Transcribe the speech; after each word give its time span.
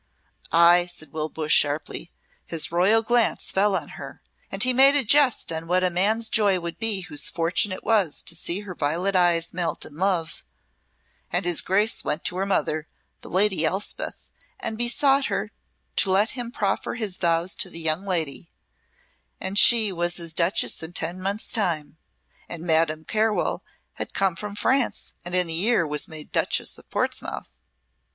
"Ay," 0.51 0.87
said 0.87 1.13
Will 1.13 1.29
Bush, 1.29 1.53
sharply, 1.53 2.11
"his 2.47 2.71
royal 2.71 3.03
glance 3.03 3.51
fell 3.51 3.75
on 3.75 3.89
her, 3.89 4.23
and 4.51 4.63
he 4.63 4.73
made 4.73 4.95
a 4.95 5.03
jest 5.03 5.51
on 5.51 5.67
what 5.67 5.83
a 5.83 5.91
man's 5.91 6.27
joy 6.27 6.59
would 6.59 6.79
be 6.79 7.01
whose 7.01 7.29
fortune 7.29 7.71
it 7.71 7.83
was 7.83 8.23
to 8.23 8.33
see 8.33 8.61
her 8.61 8.73
violet 8.73 9.15
eyes 9.15 9.53
melt 9.53 9.85
in 9.85 9.95
love 9.95 10.43
and 11.31 11.45
his 11.45 11.61
Grace 11.61 12.03
went 12.03 12.23
to 12.25 12.37
her 12.37 12.47
mother, 12.47 12.87
the 13.21 13.29
Lady 13.29 13.63
Elspeth, 13.63 14.31
and 14.59 14.75
besought 14.75 15.25
her 15.27 15.51
to 15.97 16.09
let 16.09 16.31
him 16.31 16.51
proffer 16.51 16.95
his 16.95 17.19
vows 17.19 17.53
to 17.53 17.69
the 17.69 17.79
young 17.79 18.03
lady; 18.03 18.49
and 19.39 19.59
she 19.59 19.91
was 19.91 20.15
his 20.17 20.33
Duchess 20.33 20.81
in 20.81 20.93
ten 20.93 21.21
months' 21.21 21.51
time 21.51 21.99
and 22.49 22.63
Madame 22.63 23.05
Carwell 23.05 23.63
had 23.93 24.15
come 24.15 24.35
from 24.35 24.55
France, 24.55 25.13
and 25.23 25.35
in 25.35 25.47
a 25.47 25.53
year 25.53 25.85
was 25.85 26.07
made 26.07 26.31
Duchess 26.31 26.79
of 26.79 26.89
Portsmouth." 26.89 27.51